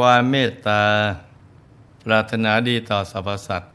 [0.00, 0.84] ความเมตตา
[2.04, 3.72] ปรารถนาดีต่อสรรพสัตว์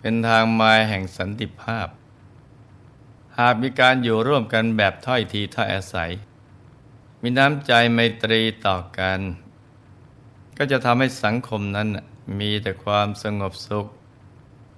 [0.00, 1.88] เป็นทางมาแห่งสันติภาพ
[3.38, 6.10] หากมีการอยู่ร่วมกันแบบถ้อยทีถ้อยอาศัย
[7.22, 9.20] มีน้ำใจไมตรีต่อกัน
[10.56, 11.88] ก็จะทำให้สังคมนั้น
[12.40, 13.86] มีแต่ความสงบสุข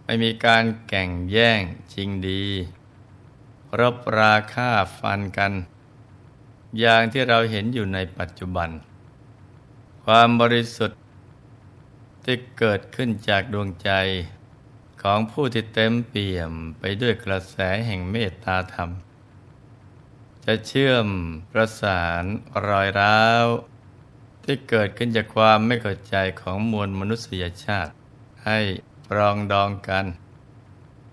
[0.05, 1.61] ไม่มีการแก่งแย่ง
[1.93, 2.45] ชิงดี
[3.81, 5.53] รบราค่าฟันกัน
[6.79, 8.71] อย่างที่เราเห็นอยู่ในปัจจุบัน
[10.13, 11.01] ความบริสุทธิ์
[12.25, 13.91] ที่เกิดขึ้นจากดวงใจ
[15.03, 17.57] ของผู้ที่เต็มเปี่ยมไปด้วยกระแส
[17.87, 18.91] แห่งเมตตาธรรม
[20.45, 21.09] จะเชื่อม
[21.53, 22.25] ประสาน
[22.69, 23.47] รอยร้าว
[24.45, 27.93] ที่เกิดขึ้นจากความไม่เข้าใจของมวลมนุษยชาติ
[28.45, 28.59] ให้
[29.07, 30.07] ปรองดองกัน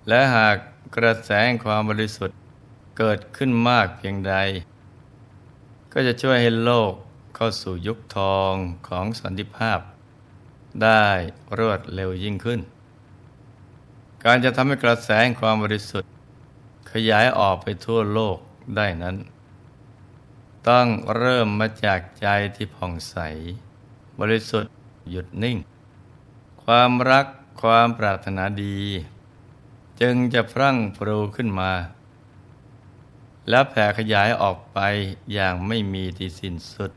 [0.08, 0.58] และหาก
[0.98, 2.38] กระแสแห่งความบริสุทธิ์
[2.98, 4.36] เกิดขึ้นมากเพียงใด
[5.94, 6.94] ก็จะช่วยให้โลก
[7.36, 8.54] เข้าสู่ยุคทอง
[8.88, 9.80] ของสันติภาพ
[10.84, 11.06] ได้
[11.58, 12.60] รวดเร็วยิ่งขึ้น
[14.24, 16.12] การจะทำให้กระแสงความบริสุทธิ์
[16.92, 18.38] ขยายออกไปทั่วโลก
[18.76, 19.16] ได้นั้น
[20.70, 23.18] ต้องเริ่มมาจากใจที่ผ่องใส
[24.20, 24.72] บริสุทธิ์
[25.10, 25.58] หยุดนิ่ง
[26.64, 27.26] ความรัก
[27.62, 28.80] ความปรารถนาดี
[30.02, 31.72] จึงจะพรั่งพรูขึ้นมา
[33.50, 34.80] และแผ่ขยายออกไป
[35.34, 36.92] อย่างไม่มีที่สิ้นสุด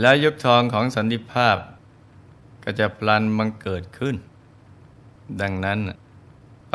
[0.00, 1.56] แล้วยุคทองของสันติภาพ
[2.64, 4.16] ก็จะพลันบังเกิดขึ้น
[5.40, 5.80] ดังนั้น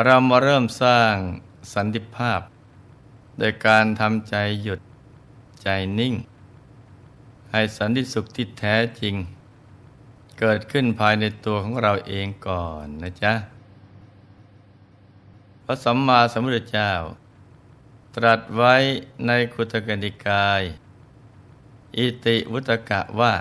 [0.03, 1.15] เรามาเริ่มสร้าง
[1.73, 2.39] สันติภาพ
[3.39, 4.79] โดยการทำใจหยุด
[5.63, 5.67] ใจ
[5.99, 6.13] นิ่ง
[7.51, 9.15] ให้สันติสุขที่แท้จริง
[10.39, 13.33] เกิดขึ้นภายในตัวของเราเองก่อนนะจ๊ะ
[15.63, 16.91] พระสัมมาสัมพุทธเจ้า
[18.15, 18.75] ตรัสไว้
[19.25, 20.61] ในคุตกนิกาย
[21.97, 23.33] อิติวุตกะว่า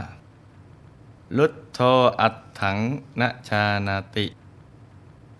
[1.37, 1.81] ลุทโธ
[2.21, 2.79] อัตถัง
[3.21, 4.27] นชานาติ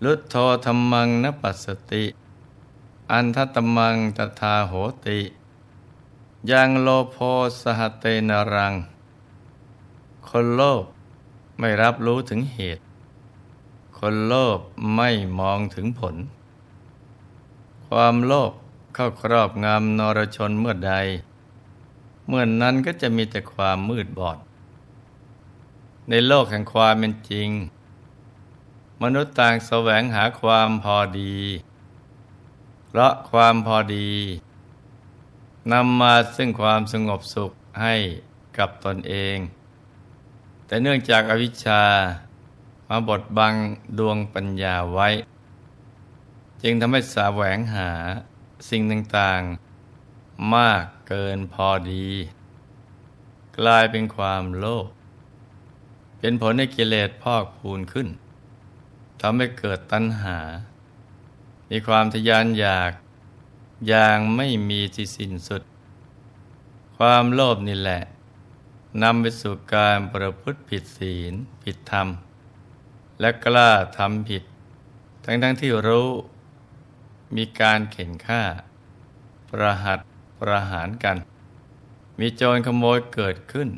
[0.03, 0.35] ลุทโธ
[0.65, 2.05] ธรรมังนปัสสติ
[3.11, 4.73] อันทัตมังตถาโห
[5.05, 5.19] ติ
[6.51, 7.17] ยังโลโพ
[7.61, 8.73] สหเตนรัง
[10.27, 10.83] คนโลภ
[11.59, 12.83] ไม่รับรู้ถึงเหตุ
[13.97, 14.59] คนโลภ
[14.95, 15.09] ไม่
[15.39, 16.15] มองถึงผล
[17.87, 18.51] ความโลภ
[18.93, 20.93] เข้าครอบงำนรชนเมื่อใด
[22.27, 24.37] เมื่อนนั้นก็จะมีแต่ความมืดบอด
[26.09, 27.49] ในโลกแห่งความเป็นจริง
[29.01, 31.37] มนุษย์ต่างแสวงหาความพอดี
[32.87, 34.11] เพราะความพอดี
[35.71, 37.51] นำมาซึ่งความสงบสุข
[37.81, 37.95] ให้
[38.57, 39.37] กับตนเอง
[40.65, 41.83] แต่เนื่องจากอาวิชชา
[42.89, 43.53] มาบดบัง
[43.99, 45.09] ดวงปัญญาไว้
[46.63, 47.89] จึงทำให้สาแหวงหา
[48.69, 49.62] สิ่งต่างๆ
[50.55, 52.07] มากเกินพอดี
[53.57, 54.87] กลายเป็นความโลภ
[56.19, 58.07] เป็นผลให้กิเลสพอกพูนขึ้น
[59.21, 60.39] ทำให้เกิดตัณหา
[61.69, 62.91] มีความทยานอยาก
[63.87, 65.61] อย่างไม่มีที่สิ้นสุด
[66.97, 68.01] ความโลภนี่แหละ
[69.03, 71.33] นำไปสู่การประพฤติผิดศีล
[71.63, 72.07] ผิดธรรม
[73.19, 74.43] และกล้าทำผิด
[75.25, 76.09] ทั้งทั้งที่รู้
[77.35, 78.43] มีการเข็นฆ่า
[79.49, 79.99] ประหัต
[80.43, 81.17] ประหารกัน
[82.19, 83.69] มีโจรขโมยเกิดขึ้น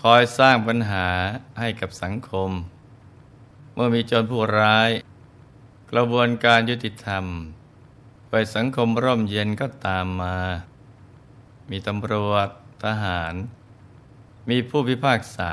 [0.00, 1.08] คอยสร้างปัญหา
[1.58, 2.50] ให้กับสังคม
[3.74, 4.90] เมื่อมีโจรผู้ร้าย
[5.90, 7.24] กระบวนการยุติธรรม
[8.30, 10.36] ไปสังคมร่มเย็นก็ตามมา
[11.70, 12.48] มีตำรวจ
[12.84, 13.34] ทหาร
[14.48, 15.50] มีผู้พิพากษา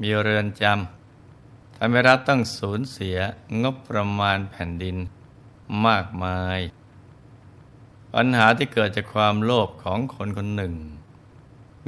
[0.00, 3.16] มีเรือนจำทำให้รัฐต้องสูญเสีย
[3.62, 4.96] งบประมาณแผ่นดิน
[5.86, 6.58] มากมาย
[8.14, 10.74] ปัญหาที่เกิดจากความโลภของคนคนหนึ่ง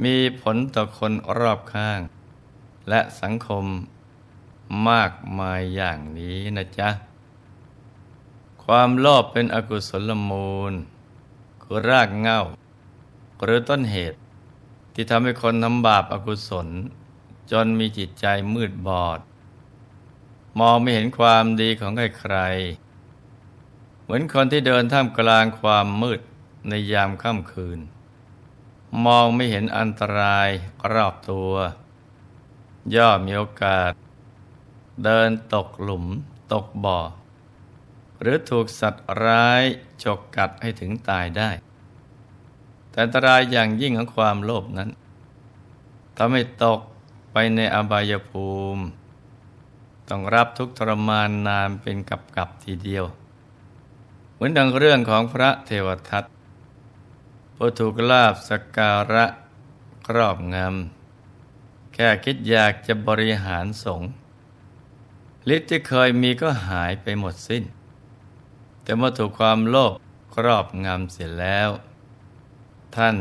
[0.03, 1.99] มีผลต่อคนรอบข้าง
[2.89, 3.65] และสังคม
[4.89, 6.89] มากมายอย่างนี้นะจ๊ะ
[8.63, 10.73] ความโลภเป็นอกุศลมูล
[11.61, 12.41] คือรากเง้า
[13.43, 14.19] หรือต้นเหตุ
[14.93, 16.67] ที่ทำให้คนทำบาปอากุศล
[17.51, 19.19] จนมีจิตใจมืดบอด
[20.59, 22.90] มองไม่เห็นความดีของใครๆ
[24.13, 26.21] มือนคนที่เดินท่ามกลางความมืด
[26.69, 27.79] ในยามค่ำคืน
[29.05, 30.49] มองไม่เห็นอันตราย
[30.93, 31.53] รอบตัว
[32.95, 33.91] ย่อมมีโอกาส
[35.03, 36.05] เดินตกหลุม
[36.53, 36.99] ตกบ่อ
[38.21, 39.63] หรือถูกสัตว์ร้าย
[40.03, 41.49] ฉกกัดให้ถึงตายได้
[42.89, 44.89] แต่อันตรายอย่างยิ่งของความโลภนั้น
[46.17, 46.79] ทำให้ตก
[47.31, 48.83] ไปในอบายภูมิ
[50.09, 53.05] ต้องรับทุกทรมานนานเป็นกับกับทีเดียว
[54.43, 56.23] มือนดังเรื่องของพระเทวทัต
[57.55, 59.25] ผู้ถูกลาบสการะ
[60.07, 64.09] ครอบงำแค่คิดอยากจะบริหารสงฆ์
[65.55, 67.63] ฤทธิ์ที่เคยมีก็หายไปหมดสิ้น
[68.83, 69.93] แต่เมื่อถูกความโลภ
[70.35, 71.69] ครอบงำเสียแล้ว
[72.95, 73.15] ท่าน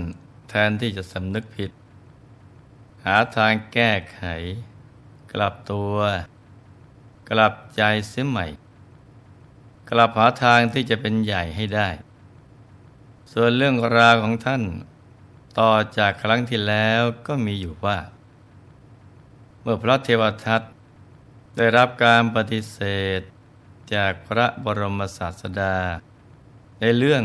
[0.49, 1.70] แทนที่จะสำนึกผิด
[3.05, 4.23] หาทางแก้ไข
[5.32, 5.94] กลับตัว
[7.31, 8.46] กลับใจเสียใหม่
[9.92, 11.88] กลับหาทางที่จะเป็นใหญ่ให้ได้
[13.32, 14.62] ส่วนเรื่องราวของท่าน
[15.58, 17.98] ต่อจากครั้งที่แล้วก็มีอยู่ว่า
[19.60, 20.62] เมื่อพระเทวทัต
[21.56, 22.78] ได้รับการปฏิเส
[23.19, 23.20] ธ
[23.94, 25.76] จากพระบรมศาสดา
[26.81, 27.25] ในเรื่อง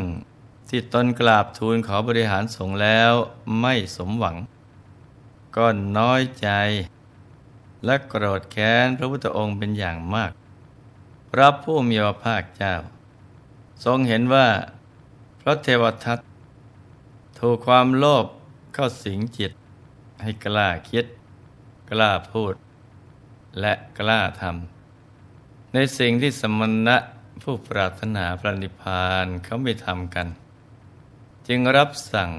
[0.70, 3.12] ที่ตนกราบทูลขอบริหารสงฆ์แล้ว
[3.62, 4.36] ไม่สมหวัง
[5.56, 5.68] ก็
[5.98, 6.50] น้อยใจ
[7.86, 10.32] และโกรธแค้นพระพุทธองค์เป็นอย่างมาก
[11.32, 12.76] พระผู้มีพระภาคเจ้า
[13.86, 14.48] ทรงเห็นว่า
[15.42, 16.20] พระเทวทัต
[17.40, 18.26] ถูกความโลภ
[18.74, 19.52] เข้าสิงจิต
[20.22, 21.06] ให้กล้าคิด
[21.90, 22.54] กล้าพูด
[23.60, 26.98] และกล้าทำในสิ่งที่สมณะ
[27.42, 30.28] ผู้ปรารถนาพระนิพพานเขาไม่ทำกัน
[31.48, 32.32] จึงรับสั่ง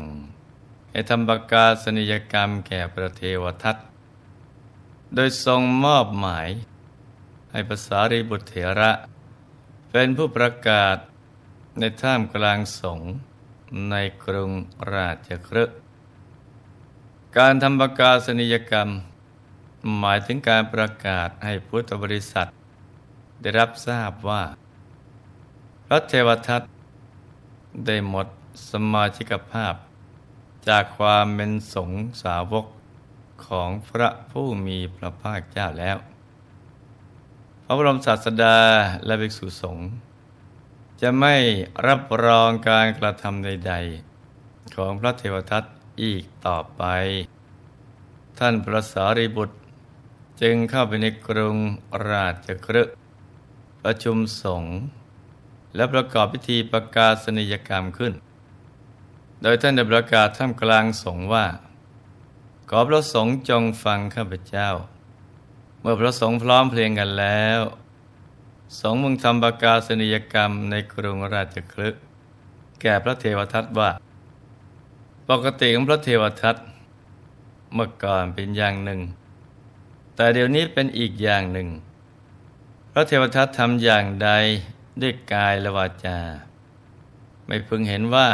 [0.90, 3.76] ให้ทำประกาศนิยกรรมแก่พระเทวทัต
[5.14, 6.48] โดยทรงมอบหมาย
[7.56, 8.90] ให้ภาษาริบุตรเถระ
[9.90, 10.96] เป็นผู้ประกาศ
[11.78, 13.12] ในท่ามกลางสงฆ์
[13.90, 13.94] ใน
[14.24, 14.50] กรุง
[14.94, 15.64] ราชครึ
[17.38, 18.88] การทำประกาศนียกรรม
[19.98, 22.48] หมายถึงการประกาศให้พุทธบริษัท
[23.40, 24.42] ได้รับทราบว่า
[25.86, 26.62] พระเทวทัต
[27.86, 28.26] ได้หมด
[28.70, 29.74] สมาชิกภาพ
[30.68, 31.90] จากความเป็นสง
[32.22, 32.66] สาวก
[33.46, 35.98] ของพระผู้มีพระภาคเจ้าแล้ว
[37.68, 38.58] พระบรมศาสดา
[39.06, 39.88] และภิกษุสงฆ์
[41.00, 41.34] จะไม่
[41.86, 43.74] รับรองการกระทำใด
[44.24, 45.64] ๆ ของพระเทวทัต
[46.02, 46.82] อีกต่อไป
[48.38, 49.56] ท่านพระสารีบุตร
[50.42, 51.56] จึงเข้าไปในกรุง
[52.08, 52.82] ราชครึ
[53.82, 54.74] ประชุมสงฆ์
[55.76, 58.12] และประกอบพิธีประกาศนิยกรรมขึ้น
[59.42, 61.46] โดยท่านได้ประกาศท่ามกลางสงฆ์ว่า
[62.70, 64.70] ขอพระสงฆ์จงฟังข้าพเจ้า
[65.88, 67.60] มื่อพระสงฆ์พร้อมเพลงกันแล้ว
[68.78, 71.94] สองมึงทำประกาศนียกรรมในกรุงราชคลึก
[72.80, 73.90] แก่พระเทวทัตว่า
[75.28, 76.56] ปกติของพระเทวทัต
[77.74, 79.00] เมื่อก่อนเป็นอย่างหนึ่ง
[80.16, 81.68] แต่เดี๋ยวนี้เป็นอีกอย่างหนึ่ง
[82.92, 84.30] พระเทวทัตทำอย่างใด
[85.02, 86.18] ด้วยกายและวาจา
[87.46, 88.28] ไม่พึงเห็นว่า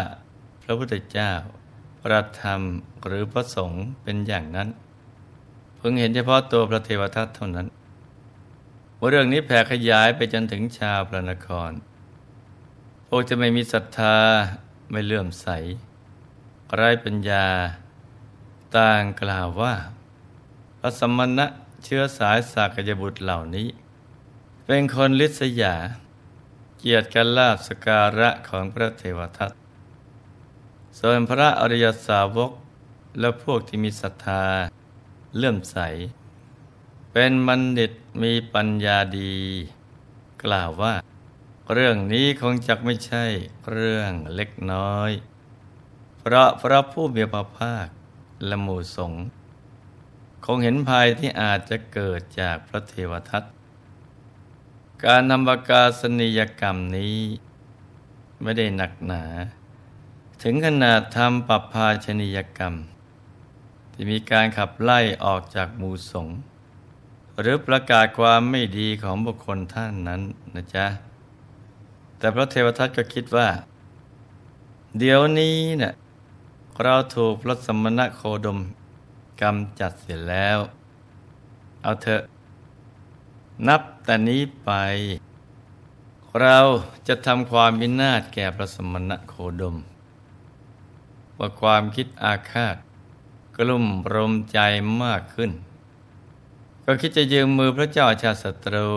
[0.62, 1.32] พระพุทธเจ้า
[2.02, 2.60] พระธรรม
[3.06, 4.70] หรือพระสงฆ์เป็นอย่างนั้น
[5.84, 7.66] พึงเห็นเฉพาะตัวพระเทวทัตเท่านั้น
[8.98, 11.70] ว่าเรื่องนี้แผ่ขยายไปจนถึงชาวพระนคร
[13.08, 14.16] พวกจะไม่มีศรัทธา
[14.90, 15.48] ไม่เลื่อมใส
[16.74, 17.46] ไร้ปัญญา
[18.76, 19.74] ต่างกล่าวว่า
[20.78, 21.46] พระสมณะ
[21.84, 23.68] เชื้อสายสากยบุตรเหล่านี้
[24.66, 25.74] เป็นคนลิษยา
[26.78, 29.52] เกียรติกันลาบสการะของพระเทวทัต
[30.98, 32.50] ส่วนพระอริยสาวก
[33.20, 34.44] และพวกที่มีศรัทธา
[35.36, 35.78] เลื่อมใส
[37.12, 39.36] เป็นบัณฑิตมีปัญญาดี
[40.44, 40.94] กล่าวว่า
[41.72, 43.24] เรื่องนี้คงจะไม่ใช่
[43.70, 45.10] เรื่องเล็กน้อย
[46.18, 47.86] เพราะพระผู้มีพระภาค
[48.46, 49.12] และหมู่สง
[50.46, 53.42] คงเห็นภัยที่อาจจะเกิดจากพระเทวทัต
[55.04, 57.18] การนำประกาศนียกรรมนี้
[58.42, 59.24] ไม่ได้หนักหนา
[60.42, 62.74] ถึงขนาดทำปรับภาชนียกรรม
[64.02, 66.38] ที่มีการขับไล่ออกจากหมู่สงฆ์
[67.40, 70.22] หรือประกาศความไม่ดีของบุคคลท่านนั้น
[70.54, 70.86] นะจ๊ะ
[72.18, 73.48] แต่พระเทวทัตก็คิดว่า
[74.98, 75.92] เดี๋ยวนี้เนะ่ย
[76.82, 78.58] เราถูกพระสมณะโคดม
[79.40, 80.58] กำจัดเสร็จแล้ว
[81.82, 82.22] เอาเถอะ
[83.68, 84.70] นับแต่นี้ไป
[86.40, 86.58] เรา
[87.08, 89.76] จะทำความวินาศแก่พระสมณะโคดม
[91.38, 92.76] ว่าความคิดอาฆาต
[93.68, 94.58] ลุ่มรมใจ
[95.02, 95.50] มากขึ้น
[96.84, 98.90] ก็คิดจะยืมมือพระเจ้าชาติศัตรู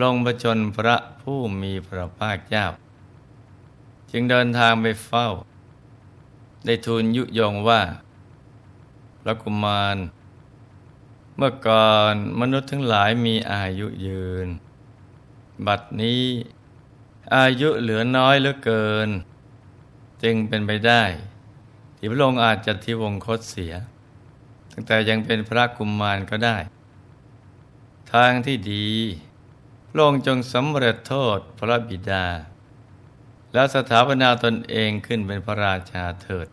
[0.00, 2.66] ลงประชนพระผู้มีพระภาคเจ้า
[4.10, 5.28] จึงเดินทางไปเฝ้า
[6.64, 7.82] ได้ทูลยุยงว่า
[9.20, 9.96] พระกุมาร
[11.36, 14.48] เมื่อก่อนมนุษย์ทั้งหลายมีอายุยืน
[15.66, 16.24] บัดนี้
[17.34, 19.08] อายุเหลือน้อยเหลือเกิน
[20.22, 21.02] จึงเป็นไปได้
[21.96, 23.74] ที่พระองค์อาจจะทิวงคตเสีย
[24.72, 26.56] ตั้งแต่ยังเป็นพระกุมมารก็ได้
[28.12, 28.88] ทางที่ดี
[29.90, 32.26] พระองค์จงสำเร็จโทษพระบิดา
[33.52, 36.46] แล้วสถาปนาตนเองขึ้นเป็นพระราชาเถิด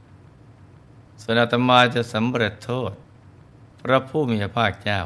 [1.22, 5.02] ส่วนอาตมาจะสำเร็จโทษพพระผู้มีพระภาคเจ้า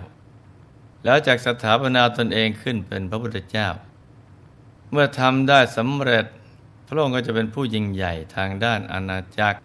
[1.04, 3.70] แล้วจากสถาปนาตนเองขึ้นเป็นพระพุทธเจ้า
[4.92, 6.26] เมื่อทำได้สำเร็จ
[6.88, 9.58] พระองค์ก็จะเป็นผู้ยิ่งใหญ่ทางด้านอาณาจักร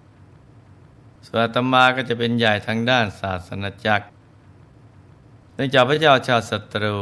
[1.27, 4.07] ส่วนอาตมาก็จะเป็นใหญ่ทางด้านศาสนาจักร
[5.55, 6.99] เนื่องจากพระเจ้าชาวศัตรู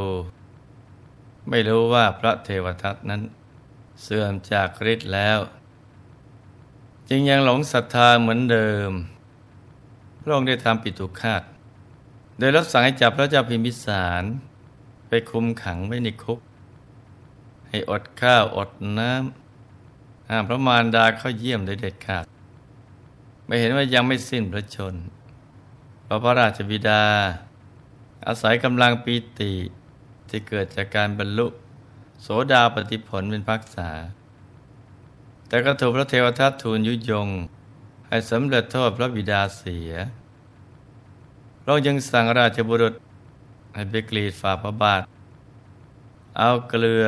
[1.48, 3.22] ไม่รู้ว่าพระเทวทัตนั้น
[4.02, 5.38] เสื่อมจากฤทธิ์แล้ว
[7.08, 8.90] จึงยังหลงศรัทธาเหมือนเดิม
[10.22, 11.42] พระองค์ได้ทำปิตุคาต
[12.38, 14.22] โดยรับสั่งให้จับพระเจ้าพิมพิสาร
[15.08, 16.38] ไปคุมขังไว้ในคุก
[17.68, 22.24] ให้อดข้าวอดน้ำห้ามพระมารดาเข้าเยี่ยมโดยเด็ดขาด
[23.50, 24.94] ไม่เห็นว่ายังไม่สิ้นพระชน
[26.06, 27.02] พระพระราชบิดา
[28.26, 29.52] อาศัยกำลังปีติ
[30.28, 31.46] ที่เกิดจากการบรรลุ
[32.22, 33.90] โสดาปฏิผลเป็นพักษา
[35.48, 37.28] แต่ก็ถูกพระเทวทัตทูลยุยง
[38.08, 39.90] ให้สำเร็จโทษพระบิดาเสีย
[41.64, 42.94] เรายังสั่งราชบุรุษ
[43.74, 45.02] ให้ไปกรีดฝ่าพระบาท
[46.38, 47.06] เอาเกลือ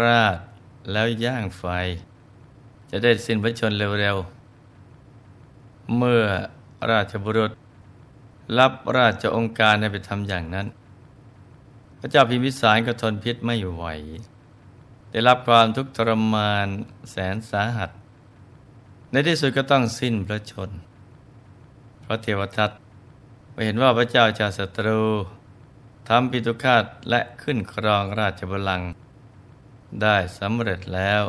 [0.00, 0.36] ราด
[0.92, 1.64] แล้วย่างไฟ
[2.90, 4.41] จะได้สิ้นพระชนเร็วๆ
[5.96, 6.24] เมื่อ
[6.90, 7.52] ราชบุรุษ
[8.58, 10.66] รับราชองค์การให้ไปทำอย่างนั้น
[11.98, 13.84] พระเจ้าพิมพิสารก็ทนพิษไม่ไหว
[15.10, 16.68] ได้รับความทุกข์ทรมาน
[17.10, 17.90] แสนสาหัส
[19.10, 20.70] ในที่สุดก็ต้องสิ้นพระชน
[22.04, 22.70] พระเทวทัต
[23.52, 25.00] ไปเห็นว่าพระเจ้าชาศัตรู
[26.08, 28.90] ทำปิตุคาตและขึ้นครองราชบัลลังก์
[30.02, 31.22] ได้สำเร็จแล้ว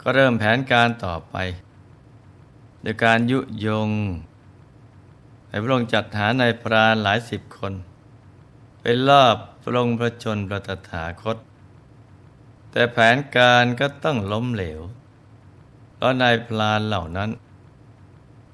[0.00, 1.36] ก็เริ่มแผนการต่อไป
[2.82, 3.90] โดยการยุยง
[5.48, 7.72] ให้พระองค์จัดหานายพรานหลายสิบคน
[8.80, 11.36] ไปลอบพระองค์พระชนประตถาคต
[12.70, 14.80] แต่แผนการก็ต้องล้มเหลว
[15.94, 17.30] เพราะนายพลานเหล่านั้น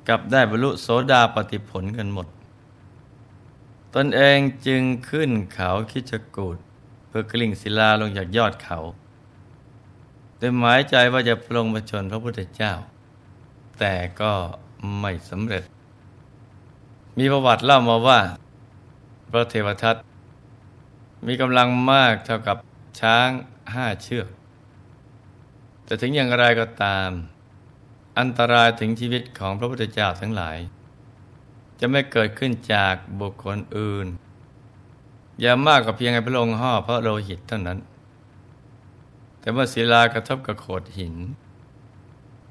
[0.08, 2.26] กลับได้บรรลุโสดาปฏิผลกันหมด
[3.94, 6.56] ตนเองจึงขึ้นเขาคิจกูด
[7.08, 8.78] เพื่อกลิ่งศิลาลงจากยอดเขา
[10.38, 12.73] โดยหมายใจว่าจะปรงประชนพระพุทธเจ้า
[13.78, 14.32] แต่ก็
[15.00, 15.62] ไม่สำเร็จ
[17.18, 18.20] มีประวัติเล่ามาว่า
[19.30, 19.97] พระเทวทัต
[21.26, 22.56] มีกำลังมากเท่ากับ
[23.00, 23.28] ช้าง
[23.75, 24.28] ห้าเชือก
[25.85, 27.11] แต่ถึงอย่างไรก็ตาม
[28.18, 30.58] อันตรายถึงชีวิตของพระพุทธเจ้าทั้งหลาย
[31.80, 34.06] จะไม่เกิดขึ้นจากบุคคลอื่น
[35.40, 37.78] อย่ามากกว่าเพียงไอ้พระองค์ห่อพระโลหิตเท่านั้น
[39.40, 41.14] แต่เมื่อศิลากระทบกับโขดหิน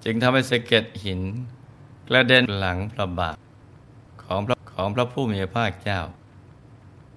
[0.09, 1.21] จึงทำให้สะเก็ดหิน
[2.07, 3.37] กระเด็นหลังพระบาท
[4.23, 5.99] ของพระของพระผู้มีพระภาคเจ้า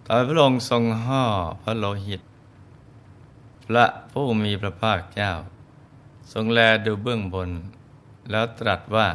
[0.07, 1.25] ตอนพระองค์ทรงห่อ
[1.63, 2.21] พระโลหิต
[3.67, 5.33] พระผู้มีพระภาคเจ้า
[6.33, 7.51] ทรงแลดูเบื้องบน
[8.31, 9.09] แล้วตรัสว่า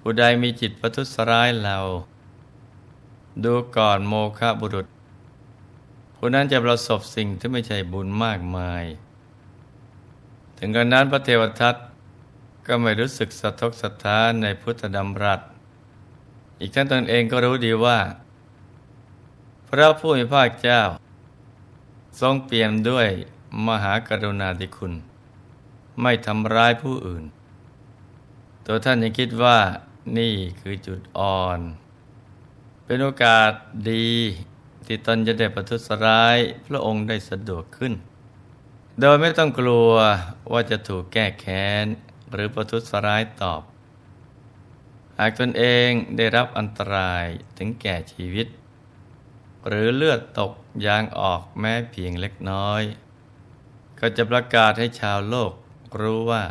[0.00, 1.78] ผู้ใดมีจิตประทุษร้ายเรา
[3.44, 4.86] ดูก่อนโมฆะบุรุษ
[6.16, 8.84] ผู้นั้นจะประสบสิ่งที่ไม่ใช่บุญมากมาย
[10.58, 11.76] ถึงกระนั้นพระเทวทัต
[12.66, 15.40] ก็ไม่รู้สึกสะทกสะท้านในพุทธดำรัส
[16.60, 17.98] อีกทั้งตนเองก็รู้ดีว่า
[19.68, 20.80] พระผู้มีพระเจ้า
[22.20, 23.08] ทรงเปี่ยมด้วย
[23.66, 24.92] มหากรุณาธิคุณ
[26.02, 27.24] ไม่ทำร้ายผู้อื่น
[28.66, 29.58] ตัวท่านยังคิดว่า
[30.18, 31.60] นี่คือจุดอ่อน
[32.84, 33.52] เป็นโอกาส
[33.90, 34.08] ดี
[34.86, 37.92] ที่ตนจะได้ประทุษร้ายพระองค์ได้สะดวกขึ้น
[39.00, 39.92] โดยไม่ต้องกลัว
[40.52, 41.86] ว่าจะถูกแก้แค้น
[42.32, 43.62] หรือประทุษร้ายตอบ
[45.18, 47.26] หากตนเองได้รับอันตราย
[47.58, 48.46] ถึงแก่ชีวิต
[49.68, 50.52] หรือเลือดตก
[50.86, 52.82] ยางออกแม้เพียงเล็กน้อย
[53.98, 55.52] ก็จะประกาศให้ชาวโลก
[56.00, 56.44] รู้ว่า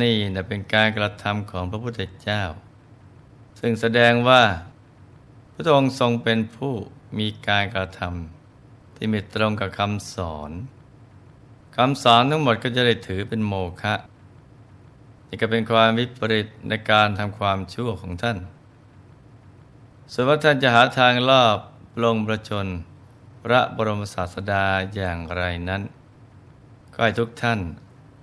[0.00, 2.42] นี่นะเป็นการกระทำของพระพุทธเจ้า
[3.60, 4.42] ซึ่งแสดงว่า
[5.54, 6.74] พระองค์ทรงเป็นผู้
[7.18, 10.50] มีการกระทำที่ไม่ตรงกับคำสอน
[11.76, 13.94] คำสอนทั้งหมดก็จะได้ถือเป็นโมฆะ
[15.28, 18.38] นี่ก็เป็นความวิปริตในการทำความชั่วของท่าน
[20.12, 21.58] ส่วนว่าท่านจะหาทางลอบ
[22.04, 22.66] ลงประชน
[23.44, 25.82] พระบรมศาสดาอย่างไรนั้น
[26.92, 27.60] ก็ให้ทุกท่าน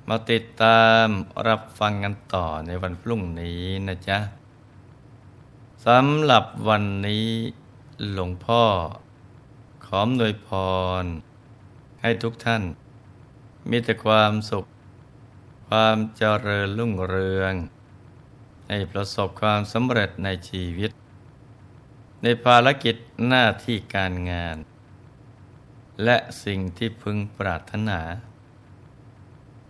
[0.09, 1.07] มาติดตาม
[1.47, 4.19] รับฟังกันต่อในวันพรุ่งนี้นะจ๊ะ
[5.85, 7.27] สำหรับวันนี้
[8.13, 8.63] หลวงพ่อ
[9.85, 10.50] ขอมนวยพ
[11.01, 11.03] ร
[12.01, 12.63] ให้ทุกท่าน
[13.69, 14.65] มีแต่ความสุข
[15.77, 17.53] ความเจริญรุ่งเรือง
[18.70, 20.91] ให้ประสบความสำเร็จในชีวิต
[22.24, 22.96] ในภารกิจ
[23.27, 24.58] หน้าที่การงาน
[26.03, 28.00] และสิ่งที่พึงปรารถนา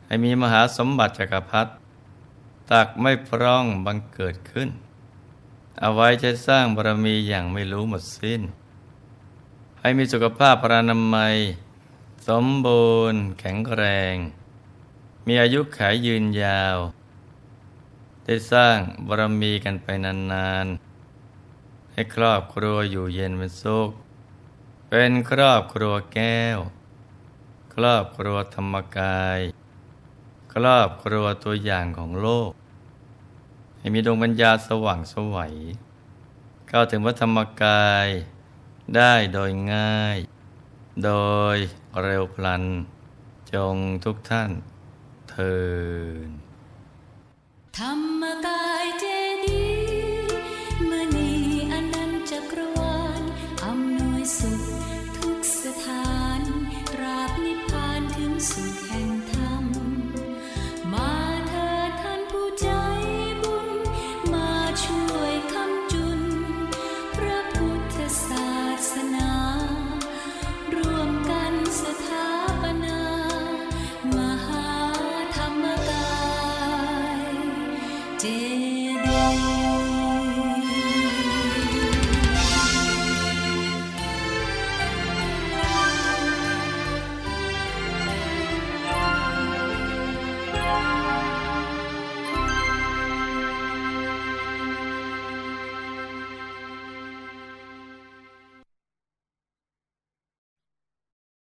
[0.05, 1.71] ให้มีมหาสมบัติจักรพรรดิ
[2.71, 4.69] ตักไม่พร่องบังเกิดขึ้น
[5.79, 8.41] เอาไว้ใช้สร้างบารมีอย่างไม่รู้หมดสิ้น
[9.79, 11.35] ให้มีสุขภาพพรานามัย
[12.27, 13.83] สมบูรณ์แข็งแร
[14.15, 14.17] ง
[15.27, 16.77] มีอายุขายยืนยาว
[18.25, 18.77] ได้สร้าง
[19.07, 23.89] บารมีกันไปนานๆ ให้ครอบครัวอยู่เย็นเป็นสุข
[24.89, 26.59] เป็นครอบครัวแก้ว
[27.73, 29.39] ครอบครัวธรรมกาย
[30.53, 32.51] ครอบครัวตัวอย่างของโลก
[33.77, 35.55] ให้มีดวงปัญญาสว่างสวัย
[36.67, 38.07] เข้าถึงวัธรรมกาย
[38.95, 40.17] ได้โดยง่าย
[41.03, 41.11] โด
[41.55, 41.57] ย
[42.01, 42.63] เร็วพลัน
[43.53, 44.51] จงทุกท่าน
[45.37, 45.55] ทิ
[46.27, 46.29] น
[47.77, 49.14] ธรรมกายเจ